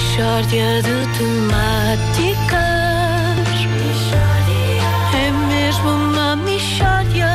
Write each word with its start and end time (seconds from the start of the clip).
Mishória 0.00 0.82
de 0.82 1.18
temáticas. 1.18 2.58
É 5.12 5.30
mesmo 5.30 5.90
uma 5.90 6.36
mishória 6.36 7.28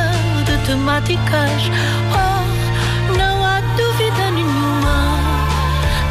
de 0.44 0.66
temáticas. 0.66 1.62
Oh, 2.10 3.16
não 3.16 3.44
há 3.44 3.60
dúvida 3.60 4.30
nenhuma 4.32 5.16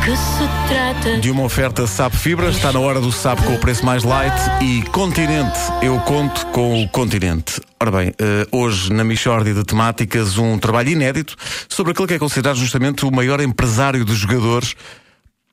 que 0.05 0.15
se 0.15 0.47
trata 0.69 1.17
De 1.19 1.29
uma 1.29 1.43
oferta 1.43 1.85
SAP 1.85 2.13
Fibra, 2.13 2.47
está 2.47 2.71
na 2.71 2.79
hora 2.79 3.01
do 3.01 3.11
SAP 3.11 3.43
com 3.43 3.55
o 3.55 3.59
preço 3.59 3.85
mais 3.85 4.03
light 4.03 4.39
e 4.61 4.81
Continente, 4.91 5.59
eu 5.81 5.99
conto 5.99 6.45
com 6.47 6.81
o 6.81 6.87
Continente. 6.87 7.59
Ora 7.81 7.91
bem, 7.91 8.13
eh, 8.17 8.47
hoje 8.49 8.93
na 8.93 9.03
Michórdia 9.03 9.53
de 9.53 9.63
Temáticas 9.65 10.37
um 10.37 10.57
trabalho 10.57 10.89
inédito 10.89 11.35
sobre 11.67 11.91
aquele 11.91 12.07
que 12.07 12.13
é 12.13 12.19
considerado 12.19 12.55
justamente 12.55 13.05
o 13.05 13.11
maior 13.11 13.41
empresário 13.41 14.05
dos 14.05 14.17
jogadores 14.17 14.73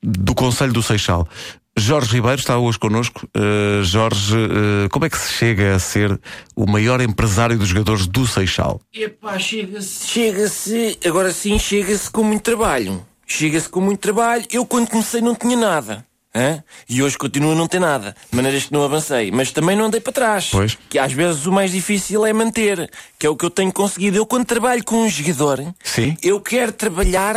do 0.03 0.35
Conselho 0.35 0.73
do 0.73 0.83
Seixal. 0.83 1.27
Jorge 1.75 2.11
Ribeiro 2.13 2.39
está 2.39 2.57
hoje 2.57 2.77
connosco. 2.77 3.27
Eh, 3.33 3.81
Jorge, 3.83 4.35
eh, 4.37 4.89
como 4.89 5.05
é 5.05 5.09
que 5.09 5.17
se 5.17 5.33
chega 5.33 5.75
a 5.75 5.79
ser 5.79 6.19
o 6.55 6.67
maior 6.69 7.01
empresário 7.01 7.57
dos 7.57 7.67
jogadores 7.69 8.05
do 8.05 8.27
Seixal? 8.27 8.79
Epá, 8.93 9.39
chega-se, 9.39 10.07
chega-se, 10.07 10.99
agora 11.03 11.31
sim 11.31 11.57
chega-se 11.57 12.11
com 12.11 12.23
muito 12.23 12.43
trabalho. 12.43 13.03
Chega-se 13.25 13.67
com 13.69 13.81
muito 13.81 13.99
trabalho. 14.01 14.45
Eu 14.51 14.65
quando 14.67 14.87
comecei 14.87 15.19
não 15.21 15.33
tinha 15.33 15.57
nada. 15.57 16.05
hã? 16.35 16.61
E 16.87 17.01
hoje 17.01 17.17
continuo 17.17 17.53
a 17.53 17.55
não 17.55 17.67
ter 17.67 17.79
nada. 17.79 18.15
De 18.29 18.35
maneiras 18.35 18.65
que 18.65 18.73
não 18.73 18.83
avancei. 18.83 19.31
Mas 19.31 19.49
também 19.51 19.75
não 19.75 19.85
andei 19.85 19.99
para 19.99 20.13
trás. 20.13 20.49
Pois. 20.51 20.77
Que 20.89 20.99
às 20.99 21.11
vezes 21.11 21.47
o 21.47 21.51
mais 21.51 21.71
difícil 21.71 22.23
é 22.23 22.33
manter. 22.33 22.87
Que 23.17 23.25
é 23.25 23.29
o 23.29 23.35
que 23.35 23.45
eu 23.45 23.49
tenho 23.49 23.71
conseguido. 23.73 24.17
Eu 24.17 24.27
quando 24.27 24.45
trabalho 24.45 24.83
com 24.83 25.03
um 25.03 25.09
jogador, 25.09 25.73
Sim. 25.83 26.15
eu 26.21 26.39
quero 26.39 26.71
trabalhar 26.71 27.35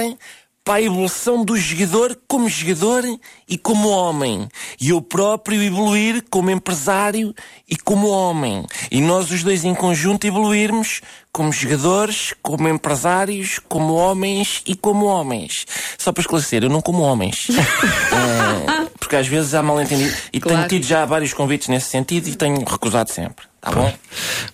para 0.67 0.75
a 0.75 0.83
evolução 0.83 1.45
do 1.45 1.57
jogador 1.57 2.19
como 2.27 2.49
jogador 2.49 3.05
e 3.49 3.57
como 3.57 3.89
homem. 3.89 4.49
E 4.81 4.89
eu 4.89 5.01
próprio 5.01 5.63
evoluir 5.63 6.25
como 6.29 6.51
empresário 6.51 7.33
e 7.69 7.77
como 7.77 8.09
homem. 8.09 8.67
E 8.91 9.01
nós 9.01 9.31
os 9.31 9.45
dois 9.45 9.65
em 9.65 9.77
conjunto 9.77 10.27
evoluirmos 10.27 11.03
como 11.31 11.53
jogadores, 11.53 12.35
como 12.43 12.69
empresários, 12.69 13.61
como 13.69 13.95
homens 13.95 14.63
e 14.67 14.75
como 14.75 15.07
homens. 15.07 15.67
Só 15.97 16.11
para 16.11 16.23
esclarecer, 16.23 16.65
eu 16.65 16.69
não 16.69 16.81
como 16.81 17.01
homens. 17.01 17.47
Eh, 17.49 18.87
porque 18.99 19.15
às 19.15 19.29
vezes 19.29 19.55
há 19.55 19.63
mal 19.63 19.81
entendido. 19.81 20.13
E 20.33 20.41
tenho 20.41 20.67
tido 20.67 20.85
já 20.85 21.05
vários 21.05 21.33
convites 21.33 21.69
nesse 21.69 21.91
sentido 21.91 22.29
e 22.29 22.35
tenho 22.35 22.65
recusado 22.65 23.13
sempre. 23.13 23.45
Tá 23.61 23.71
bom? 23.71 23.95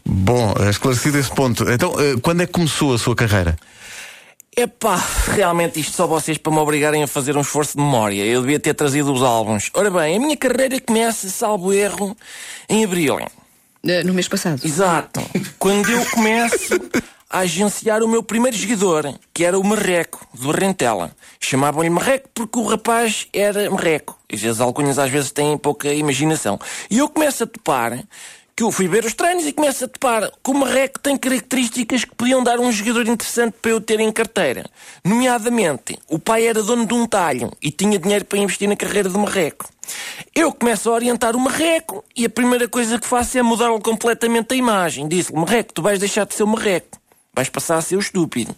Bom, 0.04 0.54
eh, 0.60 0.68
esclarecido 0.68 1.18
esse 1.18 1.30
ponto. 1.30 1.70
Então, 1.70 1.94
eh, 1.98 2.16
quando 2.20 2.42
é 2.42 2.46
que 2.46 2.52
começou 2.52 2.92
a 2.92 2.98
sua 2.98 3.16
carreira? 3.16 3.56
Epá, 4.54 4.96
realmente 5.28 5.80
isto 5.80 5.94
só 5.94 6.06
vocês 6.06 6.36
para 6.36 6.52
me 6.52 6.58
obrigarem 6.58 7.02
a 7.02 7.06
fazer 7.06 7.36
um 7.36 7.40
esforço 7.40 7.76
de 7.76 7.82
memória. 7.82 8.22
Eu 8.22 8.42
devia 8.42 8.60
ter 8.60 8.74
trazido 8.74 9.10
os 9.10 9.22
álbuns. 9.22 9.70
Ora 9.72 9.90
bem, 9.90 10.16
a 10.16 10.20
minha 10.20 10.36
carreira 10.36 10.78
começa, 10.78 11.28
salvo 11.30 11.72
erro, 11.72 12.14
em 12.68 12.84
abril. 12.84 13.18
Eh, 13.86 14.04
No 14.04 14.12
mês 14.12 14.28
passado. 14.28 14.60
Exato. 14.62 15.22
Quando 15.58 15.90
eu 15.90 16.04
começo 16.10 16.74
a 17.30 17.38
agenciar 17.38 18.02
o 18.02 18.08
meu 18.08 18.22
primeiro 18.22 18.54
jogador, 18.54 19.18
que 19.32 19.42
era 19.42 19.58
o 19.58 19.64
Marreco, 19.64 20.26
do 20.34 20.50
Rentela. 20.50 21.12
Chamavam-lhe 21.40 21.88
Marreco 21.88 22.28
porque 22.34 22.58
o 22.58 22.66
rapaz 22.66 23.26
era 23.32 23.70
Marreco. 23.70 24.18
E 24.30 24.46
as 24.46 24.60
alcunhas 24.60 24.98
às 24.98 25.10
vezes 25.10 25.32
têm 25.32 25.56
pouca 25.56 25.88
imaginação. 25.94 26.60
E 26.90 26.98
eu 26.98 27.08
começo 27.08 27.44
a 27.44 27.46
topar 27.46 28.04
que 28.54 28.62
eu 28.62 28.70
fui 28.70 28.86
ver 28.86 29.04
os 29.04 29.14
treinos 29.14 29.46
e 29.46 29.52
começo 29.52 29.84
a 29.84 29.88
topar 29.88 30.30
que 30.42 30.50
o 30.50 30.54
Marreco 30.54 31.00
tem 31.00 31.16
características 31.16 32.04
que 32.04 32.14
podiam 32.14 32.42
dar 32.42 32.58
um 32.60 32.70
jogador 32.70 33.06
interessante 33.08 33.54
para 33.60 33.70
eu 33.70 33.80
ter 33.80 33.98
em 34.00 34.12
carteira. 34.12 34.64
Nomeadamente, 35.04 35.98
o 36.08 36.18
pai 36.18 36.46
era 36.46 36.62
dono 36.62 36.86
de 36.86 36.94
um 36.94 37.06
talho 37.06 37.50
e 37.62 37.70
tinha 37.70 37.98
dinheiro 37.98 38.24
para 38.24 38.38
investir 38.38 38.68
na 38.68 38.76
carreira 38.76 39.08
do 39.08 39.18
Marreco. 39.18 39.68
Eu 40.34 40.52
começo 40.52 40.90
a 40.90 40.92
orientar 40.92 41.34
o 41.34 41.40
Marreco 41.40 42.04
e 42.16 42.24
a 42.24 42.30
primeira 42.30 42.68
coisa 42.68 42.98
que 42.98 43.06
faço 43.06 43.38
é 43.38 43.42
mudar-lhe 43.42 43.80
completamente 43.80 44.52
a 44.52 44.56
imagem. 44.56 45.08
Disse-lhe, 45.08 45.38
Marreco, 45.38 45.72
tu 45.72 45.82
vais 45.82 45.98
deixar 45.98 46.26
de 46.26 46.34
ser 46.34 46.42
o 46.42 46.48
Marreco. 46.48 47.01
Vais 47.34 47.48
passar 47.48 47.78
a 47.78 47.80
ser 47.80 47.96
o 47.96 47.98
estúpido. 47.98 48.54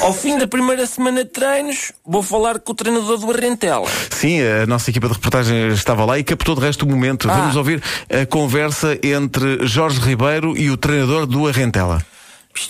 Ao 0.00 0.12
fim 0.12 0.38
da 0.38 0.46
primeira 0.46 0.86
semana 0.86 1.24
de 1.24 1.30
treinos, 1.30 1.90
vou 2.06 2.22
falar 2.22 2.60
com 2.60 2.70
o 2.70 2.74
treinador 2.74 3.18
do 3.18 3.28
Arrentela. 3.28 3.88
Sim, 4.08 4.40
a 4.40 4.66
nossa 4.66 4.88
equipa 4.88 5.08
de 5.08 5.14
reportagem 5.14 5.68
estava 5.70 6.04
lá 6.04 6.16
e 6.16 6.22
captou 6.22 6.54
de 6.54 6.60
resto 6.60 6.84
o 6.84 6.88
momento. 6.88 7.28
Ah. 7.28 7.34
Vamos 7.34 7.56
ouvir 7.56 7.82
a 8.08 8.24
conversa 8.24 8.96
entre 9.02 9.66
Jorge 9.66 9.98
Ribeiro 9.98 10.56
e 10.56 10.70
o 10.70 10.76
treinador 10.76 11.26
do 11.26 11.48
Arrentela. 11.48 12.06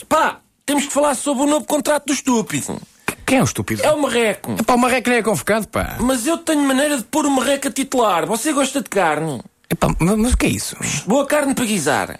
Pá, 0.08 0.38
temos 0.64 0.86
que 0.86 0.92
falar 0.94 1.14
sobre 1.14 1.42
o 1.42 1.46
novo 1.46 1.66
contrato 1.66 2.06
do 2.06 2.14
estúpido. 2.14 2.80
Quem 3.26 3.36
é 3.36 3.42
o 3.42 3.44
estúpido? 3.44 3.82
É 3.82 3.92
o 3.92 4.00
Marreco. 4.00 4.64
Pá, 4.64 4.74
o 4.76 4.78
Marreco 4.78 5.10
nem 5.10 5.18
é 5.18 5.22
convocado, 5.22 5.68
pá. 5.68 5.96
Mas 6.00 6.26
eu 6.26 6.38
tenho 6.38 6.62
maneira 6.62 6.96
de 6.96 7.04
pôr 7.04 7.26
o 7.26 7.30
Marreco 7.30 7.68
a 7.68 7.70
titular. 7.70 8.24
Você 8.24 8.50
gosta 8.50 8.80
de 8.80 8.88
carne? 8.88 9.42
Epá, 9.68 9.94
mas, 9.98 10.16
mas 10.16 10.32
o 10.32 10.36
que 10.38 10.46
é 10.46 10.50
isso? 10.50 10.74
Boa 11.06 11.26
carne 11.26 11.54
para 11.54 11.66
guisar. 11.66 12.18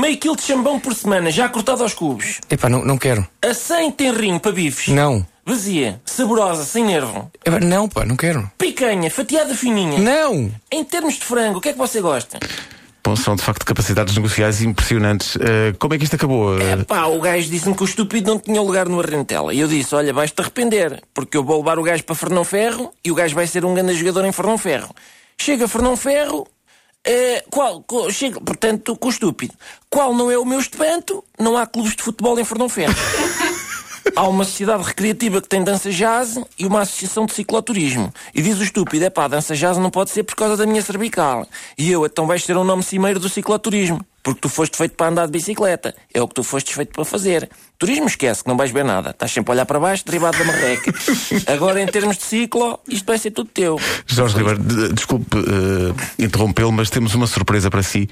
Meio 0.00 0.16
quilo 0.16 0.36
de 0.36 0.42
chambão 0.42 0.78
por 0.78 0.94
semana, 0.94 1.30
já 1.30 1.48
cortado 1.48 1.82
aos 1.82 1.94
cubos. 1.94 2.40
Epá, 2.48 2.68
não, 2.68 2.84
não 2.84 2.96
quero. 2.96 3.26
A 3.44 3.52
100 3.52 3.90
tem 3.92 4.12
rinho 4.12 4.38
para 4.40 4.52
bifes. 4.52 4.88
Não. 4.88 5.26
Vazia, 5.44 6.00
saborosa, 6.04 6.64
sem 6.64 6.84
nervo. 6.84 7.30
Epá, 7.44 7.60
não, 7.60 7.88
pá, 7.88 8.04
não 8.04 8.16
quero. 8.16 8.50
Picanha, 8.56 9.10
fatiada 9.10 9.54
fininha. 9.54 9.98
Não! 9.98 10.50
Em 10.72 10.84
termos 10.84 11.14
de 11.14 11.24
frango, 11.24 11.58
o 11.58 11.60
que 11.60 11.68
é 11.68 11.72
que 11.72 11.78
você 11.78 12.00
gosta? 12.00 12.38
Bom, 13.06 13.14
são 13.14 13.36
de 13.36 13.42
facto 13.42 13.66
capacidades 13.66 14.16
negociais 14.16 14.62
impressionantes. 14.62 15.36
Eh, 15.36 15.74
como 15.78 15.92
é 15.92 15.98
que 15.98 16.04
isto 16.04 16.16
acabou? 16.16 16.58
Eh, 16.58 16.84
Pá, 16.84 17.04
o 17.04 17.20
gajo 17.20 17.50
disse-me 17.50 17.74
que 17.76 17.82
o 17.82 17.84
estúpido 17.84 18.30
não 18.30 18.38
tinha 18.40 18.62
lugar 18.62 18.88
no 18.88 18.98
Arrentela. 18.98 19.52
E 19.52 19.60
eu 19.60 19.68
disse, 19.68 19.94
olha, 19.94 20.10
vais-te 20.14 20.40
arrepender, 20.40 21.02
porque 21.12 21.36
eu 21.36 21.44
vou 21.44 21.58
levar 21.58 21.78
o 21.78 21.82
gajo 21.82 22.02
para 22.04 22.14
Fernão 22.14 22.44
Ferro 22.44 22.90
e 23.04 23.10
o 23.10 23.14
gajo 23.14 23.34
vai 23.34 23.46
ser 23.46 23.62
um 23.66 23.74
grande 23.74 23.94
jogador 23.94 24.24
em 24.24 24.32
Fernão 24.32 24.56
Ferro. 24.56 24.94
Chega 25.38 25.68
Fernão 25.68 25.96
Ferro, 25.98 26.46
eh, 27.04 27.44
qual, 27.50 27.82
co- 27.82 28.10
chega, 28.10 28.40
portanto, 28.40 28.96
com 28.96 29.08
o 29.08 29.10
estúpido. 29.10 29.54
Qual 29.90 30.14
não 30.14 30.30
é 30.30 30.38
o 30.38 30.44
meu 30.44 30.58
espanto? 30.58 31.22
Não 31.38 31.56
há 31.56 31.66
clubes 31.66 31.94
de 31.96 32.02
futebol 32.02 32.38
em 32.38 32.44
Fernão 32.44 32.68
Ferro. 32.68 32.94
Há 34.16 34.28
uma 34.28 34.44
sociedade 34.44 34.82
recreativa 34.82 35.40
que 35.40 35.48
tem 35.48 35.64
dança 35.64 35.90
jazz 35.90 36.38
e 36.58 36.66
uma 36.66 36.82
associação 36.82 37.24
de 37.24 37.32
cicloturismo. 37.32 38.12
E 38.34 38.42
diz 38.42 38.58
o 38.60 38.62
estúpido, 38.62 39.02
é 39.04 39.10
pá, 39.10 39.26
dança 39.26 39.56
jazz 39.56 39.78
não 39.78 39.90
pode 39.90 40.10
ser 40.10 40.22
por 40.24 40.36
causa 40.36 40.56
da 40.58 40.66
minha 40.66 40.82
cervical. 40.82 41.48
E 41.76 41.90
eu, 41.90 42.04
então 42.04 42.26
vais 42.26 42.44
ter 42.44 42.54
um 42.56 42.64
nome 42.64 42.82
cimeiro 42.82 43.18
do 43.18 43.30
cicloturismo. 43.30 44.04
Porque 44.24 44.40
tu 44.40 44.48
foste 44.48 44.76
feito 44.76 44.96
para 44.96 45.08
andar 45.08 45.26
de 45.26 45.32
bicicleta. 45.32 45.94
É 46.12 46.20
o 46.20 46.26
que 46.26 46.34
tu 46.34 46.42
foste 46.42 46.74
feito 46.74 46.92
para 46.92 47.04
fazer. 47.04 47.48
Turismo 47.78 48.06
esquece, 48.06 48.42
que 48.42 48.48
não 48.48 48.56
vais 48.56 48.70
ver 48.72 48.82
nada. 48.84 49.10
Estás 49.10 49.30
sempre 49.30 49.50
a 49.50 49.54
olhar 49.54 49.66
para 49.66 49.78
baixo, 49.78 50.02
derivado 50.06 50.38
da 50.38 50.44
marreca. 50.44 50.92
Agora, 51.52 51.80
em 51.82 51.86
termos 51.86 52.16
de 52.16 52.22
ciclo, 52.24 52.80
isto 52.88 53.04
vai 53.04 53.18
ser 53.18 53.30
tudo 53.32 53.50
teu. 53.52 53.78
Jorge 54.06 54.36
Ribeiro, 54.38 54.58
de- 54.60 54.92
desculpe 54.94 55.36
eh, 55.38 56.24
interrompê-lo, 56.24 56.72
mas 56.72 56.88
temos 56.88 57.14
uma 57.14 57.26
surpresa 57.26 57.70
para 57.70 57.82
si, 57.82 58.08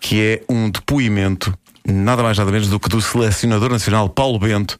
que 0.00 0.22
é 0.22 0.42
um 0.48 0.70
depoimento, 0.70 1.52
nada 1.84 2.22
mais 2.22 2.38
nada 2.38 2.52
menos 2.52 2.68
do 2.68 2.78
que 2.78 2.88
do 2.88 3.00
selecionador 3.02 3.68
nacional 3.70 4.08
Paulo 4.08 4.38
Bento, 4.38 4.78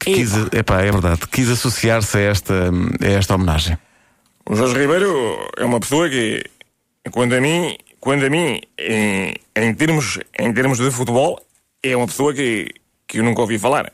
que 0.00 0.10
Epa. 0.10 0.16
quis, 0.20 0.32
epá, 0.58 0.80
é 0.82 0.90
verdade, 0.90 1.20
quis 1.30 1.48
associar-se 1.48 2.16
a 2.18 2.20
esta, 2.20 2.54
a 3.00 3.06
esta 3.08 3.34
homenagem. 3.36 3.78
O 4.50 4.56
Jorge 4.56 4.76
Ribeiro 4.76 5.48
é 5.56 5.64
uma 5.64 5.78
pessoa 5.78 6.08
que, 6.10 6.42
quando 7.12 7.34
a 7.34 7.40
mim, 7.40 7.76
quando 8.04 8.22
a 8.26 8.28
mim 8.28 8.60
em, 8.78 9.34
em, 9.56 9.74
termos, 9.74 10.18
em 10.38 10.52
termos 10.52 10.76
de 10.76 10.90
futebol, 10.90 11.40
é 11.82 11.96
uma 11.96 12.06
pessoa 12.06 12.34
que, 12.34 12.68
que 13.08 13.18
eu 13.18 13.24
nunca 13.24 13.40
ouvi 13.40 13.58
falar. 13.58 13.90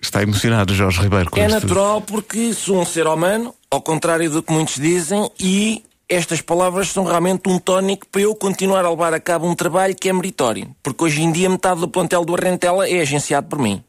Está 0.00 0.22
emocionado 0.22 0.74
Jorge 0.74 1.02
Ribeiro 1.02 1.30
com 1.30 1.38
É 1.38 1.46
isto. 1.46 1.60
natural 1.60 2.00
porque 2.00 2.54
sou 2.54 2.80
um 2.80 2.86
ser 2.86 3.06
humano, 3.06 3.54
ao 3.70 3.82
contrário 3.82 4.30
do 4.30 4.42
que 4.42 4.50
muitos 4.50 4.76
dizem, 4.76 5.30
e 5.38 5.84
estas 6.08 6.40
palavras 6.40 6.88
são 6.88 7.04
realmente 7.04 7.50
um 7.50 7.58
tónico 7.58 8.06
para 8.10 8.22
eu 8.22 8.34
continuar 8.34 8.86
a 8.86 8.90
levar 8.90 9.12
a 9.12 9.20
cabo 9.20 9.46
um 9.46 9.54
trabalho 9.54 9.94
que 9.94 10.08
é 10.08 10.12
meritório. 10.14 10.74
Porque 10.82 11.04
hoje 11.04 11.20
em 11.22 11.30
dia 11.30 11.50
metade 11.50 11.80
do 11.80 11.88
plantel 11.88 12.24
do 12.24 12.34
Arrentela 12.34 12.88
é 12.88 13.02
agenciado 13.02 13.46
por 13.46 13.58
mim. 13.58 13.84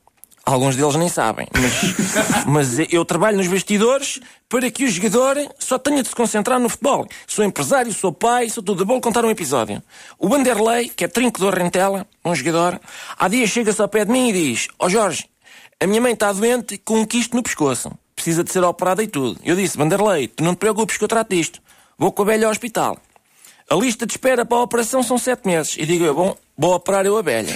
Alguns 0.50 0.76
deles 0.76 0.96
nem 0.96 1.08
sabem, 1.08 1.48
mas, 1.54 2.46
mas 2.80 2.92
eu 2.92 3.06
trabalho 3.06 3.38
nos 3.38 3.46
bastidores 3.46 4.20
para 4.50 4.72
que 4.72 4.84
o 4.84 4.90
jogador 4.90 5.38
só 5.60 5.78
tenha 5.78 6.02
de 6.02 6.10
se 6.10 6.16
concentrar 6.16 6.60
no 6.60 6.68
futebol. 6.68 7.08
Sou 7.28 7.46
empresário, 7.46 7.94
sou 7.94 8.12
pai, 8.12 8.50
sou 8.50 8.64
tudo. 8.64 8.84
Vou 8.84 9.00
contar 9.00 9.24
um 9.24 9.30
episódio. 9.30 9.80
O 10.18 10.28
Vanderlei, 10.28 10.90
que 10.90 11.06
é 11.06 11.08
trinco 11.08 11.40
do 11.40 11.48
Arrentela, 11.48 12.08
um 12.26 12.34
jogador, 12.34 12.82
há 13.20 13.28
dias 13.28 13.52
chega-se 13.52 13.80
ao 13.80 13.88
pé 13.88 14.06
de 14.06 14.12
mim 14.12 14.30
e 14.30 14.34
diz: 14.34 14.70
Ó 14.80 14.90
Jorge, 14.90 15.30
a 15.80 15.86
minha 15.86 16.02
mãe 16.02 16.14
está 16.14 16.34
doente 16.34 16.80
com 16.80 16.96
um 16.96 17.06
quisto 17.06 17.36
no 17.36 17.44
pescoço. 17.44 17.92
Precisa 18.16 18.44
de 18.44 18.52
ser 18.52 18.64
operada 18.64 19.04
e 19.04 19.08
tudo. 19.08 19.40
Eu 19.46 19.56
disse, 19.56 19.78
Vanderlei, 19.78 20.30
tu 20.30 20.44
não 20.44 20.56
te 20.56 20.58
preocupes 20.58 20.98
que 20.98 21.04
eu 21.04 21.08
trato 21.08 21.30
disto. 21.30 21.62
Vou 21.96 22.12
com 22.12 22.24
a 22.24 22.26
velha 22.26 22.48
ao 22.48 22.52
hospital. 22.52 22.98
A 23.70 23.76
lista 23.76 24.08
de 24.08 24.14
espera 24.14 24.44
para 24.44 24.58
a 24.58 24.64
operação 24.64 25.04
são 25.04 25.20
sete 25.20 25.46
meses. 25.46 25.76
E 25.78 25.86
digo 25.86 26.06
eu, 26.06 26.16
bom, 26.16 26.36
vou 26.58 26.74
operar 26.74 27.06
eu 27.06 27.16
a 27.20 27.22
velha. 27.22 27.56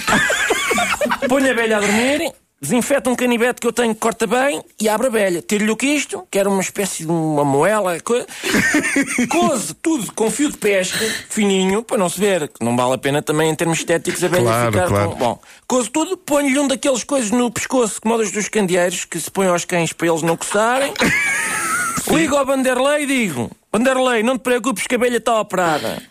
Ponho 1.28 1.50
a 1.50 1.54
velha 1.54 1.78
a 1.78 1.80
dormir, 1.80 2.32
desinfeta 2.64 3.08
um 3.08 3.14
canivete 3.14 3.60
que 3.60 3.66
eu 3.66 3.72
tenho 3.72 3.94
que 3.94 4.00
corta 4.00 4.26
bem 4.26 4.62
e 4.80 4.88
abre 4.88 5.06
a 5.06 5.10
velha. 5.10 5.40
Tiro-lhe 5.42 5.70
o 5.70 5.76
quisto, 5.76 6.26
que 6.30 6.38
era 6.38 6.48
uma 6.48 6.60
espécie 6.60 7.04
de 7.04 7.10
uma 7.10 7.44
moela, 7.44 7.98
co- 8.00 8.26
cose 9.30 9.74
tudo 9.74 10.12
com 10.12 10.30
fio 10.30 10.50
de 10.50 10.56
pesca, 10.58 11.04
fininho, 11.28 11.82
para 11.82 11.98
não 11.98 12.08
se 12.08 12.18
ver, 12.18 12.48
que 12.48 12.64
não 12.64 12.76
vale 12.76 12.94
a 12.94 12.98
pena 12.98 13.22
também 13.22 13.50
em 13.50 13.54
termos 13.54 13.78
estéticos 13.78 14.22
a 14.24 14.28
velha 14.28 14.42
Claro, 14.44 14.72
ficar 14.72 14.88
claro. 14.88 15.10
com... 15.10 15.16
Bom, 15.16 15.38
cose 15.66 15.90
tudo, 15.90 16.16
ponho-lhe 16.16 16.58
um 16.58 16.66
daqueles 16.68 17.04
coisas 17.04 17.30
no 17.30 17.50
pescoço, 17.50 18.00
como 18.00 18.16
os 18.16 18.32
dos 18.32 18.48
candeeiros, 18.48 19.04
que 19.04 19.20
se 19.20 19.30
põe 19.30 19.46
aos 19.46 19.64
cães 19.64 19.92
para 19.92 20.08
eles 20.08 20.22
não 20.22 20.36
coçarem. 20.36 20.92
Ligo 22.10 22.36
ao 22.36 22.44
Vanderlei 22.44 23.04
e 23.04 23.06
digo: 23.06 23.50
Vanderlei, 23.72 24.22
não 24.22 24.36
te 24.36 24.42
preocupes 24.42 24.86
que 24.86 24.94
a 24.94 24.98
abelha 24.98 25.16
está 25.16 25.40
operada. 25.40 26.02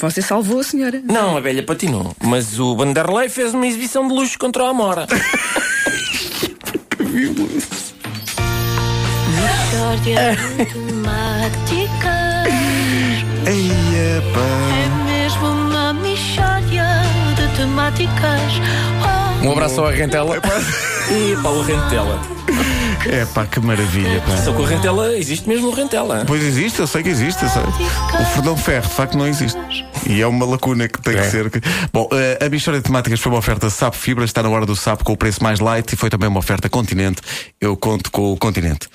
Você 0.00 0.20
salvou 0.22 0.60
a 0.60 0.64
senhora. 0.64 1.00
Não, 1.04 1.34
a 1.34 1.38
abelha 1.38 1.62
patinou. 1.62 2.14
Mas 2.22 2.58
o 2.58 2.76
Vanderlei 2.76 3.28
fez 3.28 3.52
uma 3.54 3.66
exibição 3.66 4.06
de 4.06 4.14
luxo 4.14 4.38
contra 4.38 4.64
a 4.64 4.68
Amora. 4.70 5.06
Eia, 13.46 14.22
pá. 14.32 14.40
É 14.76 14.88
mesmo 15.10 15.46
uma 15.46 15.92
de 15.92 17.56
temáticas. 17.56 18.52
Oh, 19.42 19.46
Um 19.46 19.52
abraço 19.52 19.84
à 19.84 19.90
Rentela. 19.90 20.36
E 21.10 21.36
Paulo 21.42 21.62
Rentela. 21.62 22.20
É 23.08 23.24
pá, 23.24 23.46
que 23.46 23.58
maravilha, 23.58 24.20
pá. 24.20 24.36
Só 24.36 24.52
que 24.52 24.60
o 24.60 24.64
Rentela, 24.64 25.12
existe 25.16 25.48
mesmo 25.48 25.68
o 25.68 25.74
Rentela. 25.74 26.24
Pois 26.26 26.42
existe, 26.42 26.78
eu 26.78 26.86
sei 26.86 27.02
que 27.02 27.08
existe. 27.08 27.42
eu 27.42 27.48
sei. 27.48 27.62
O 27.62 28.24
Fernão 28.26 28.56
Ferro, 28.56 28.86
de 28.86 28.94
facto, 28.94 29.18
não 29.18 29.26
existe. 29.26 29.58
E 30.06 30.20
é 30.20 30.26
uma 30.26 30.46
lacuna 30.46 30.88
que 30.88 31.00
tem 31.00 31.14
que 31.14 31.20
É. 31.20 31.30
ser. 31.30 31.50
Bom, 31.92 32.08
eh, 32.12 32.38
a 32.44 32.48
Bichória 32.48 32.80
de 32.80 32.84
Temáticas 32.84 33.20
foi 33.20 33.30
uma 33.32 33.38
oferta 33.38 33.68
Sapo 33.70 33.96
Fibra, 33.96 34.24
está 34.24 34.42
na 34.42 34.48
hora 34.48 34.64
do 34.66 34.74
Sapo 34.74 35.04
com 35.04 35.12
o 35.12 35.16
preço 35.16 35.42
mais 35.42 35.60
light 35.60 35.92
e 35.92 35.96
foi 35.96 36.08
também 36.10 36.28
uma 36.28 36.38
oferta 36.38 36.68
Continente. 36.68 37.20
Eu 37.60 37.76
conto 37.76 38.10
com 38.10 38.32
o 38.32 38.36
Continente. 38.36 38.88